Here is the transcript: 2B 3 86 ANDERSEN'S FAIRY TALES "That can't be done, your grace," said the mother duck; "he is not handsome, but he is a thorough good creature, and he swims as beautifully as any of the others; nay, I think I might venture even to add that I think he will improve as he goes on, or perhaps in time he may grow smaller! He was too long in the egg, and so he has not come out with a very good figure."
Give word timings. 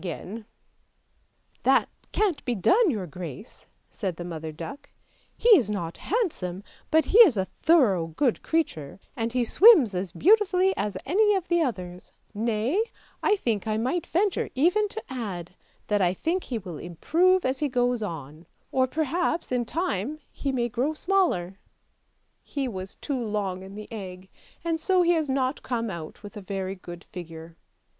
2B 0.01 0.03
3 0.03 0.13
86 0.13 0.25
ANDERSEN'S 0.25 0.45
FAIRY 1.61 1.61
TALES 1.61 1.61
"That 1.85 1.89
can't 2.11 2.45
be 2.45 2.55
done, 2.55 2.89
your 2.89 3.05
grace," 3.05 3.67
said 3.91 4.15
the 4.15 4.23
mother 4.23 4.51
duck; 4.51 4.89
"he 5.37 5.49
is 5.49 5.69
not 5.69 5.97
handsome, 5.97 6.63
but 6.89 7.05
he 7.05 7.19
is 7.19 7.37
a 7.37 7.45
thorough 7.61 8.07
good 8.07 8.41
creature, 8.41 8.99
and 9.15 9.31
he 9.33 9.43
swims 9.43 9.93
as 9.93 10.11
beautifully 10.11 10.75
as 10.75 10.97
any 11.05 11.35
of 11.35 11.49
the 11.49 11.61
others; 11.61 12.13
nay, 12.33 12.83
I 13.21 13.35
think 13.35 13.67
I 13.67 13.77
might 13.77 14.07
venture 14.07 14.49
even 14.55 14.87
to 14.89 15.03
add 15.07 15.51
that 15.85 16.01
I 16.01 16.15
think 16.15 16.45
he 16.45 16.57
will 16.57 16.79
improve 16.79 17.45
as 17.45 17.59
he 17.59 17.69
goes 17.69 18.01
on, 18.01 18.47
or 18.71 18.87
perhaps 18.87 19.51
in 19.51 19.65
time 19.65 20.17
he 20.31 20.51
may 20.51 20.67
grow 20.67 20.95
smaller! 20.95 21.59
He 22.41 22.67
was 22.67 22.95
too 22.95 23.23
long 23.23 23.61
in 23.61 23.75
the 23.75 23.87
egg, 23.91 24.29
and 24.65 24.79
so 24.79 25.03
he 25.03 25.11
has 25.11 25.29
not 25.29 25.61
come 25.61 25.91
out 25.91 26.23
with 26.23 26.35
a 26.35 26.41
very 26.41 26.73
good 26.73 27.03
figure." 27.03 27.55